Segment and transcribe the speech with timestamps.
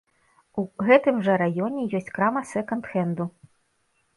[0.61, 3.25] У гэтым жа раёне ёсць крама сэканд-хэнду.